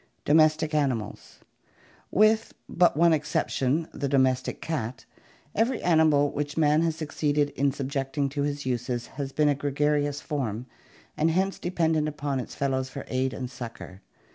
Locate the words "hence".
11.29-11.59